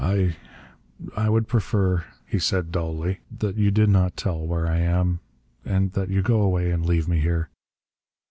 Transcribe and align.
"I 0.03 0.35
I 1.15 1.29
would 1.29 1.47
prefer," 1.47 2.05
he 2.25 2.39
said 2.39 2.71
dully, 2.71 3.19
"that 3.37 3.55
you 3.55 3.69
did 3.69 3.87
not 3.89 4.17
tell 4.17 4.43
where 4.47 4.65
I 4.65 4.79
am, 4.79 5.19
and 5.63 5.91
that 5.91 6.09
you 6.09 6.23
go 6.23 6.41
away 6.41 6.71
and 6.71 6.83
leave 6.83 7.07
me 7.07 7.19
here. 7.19 7.51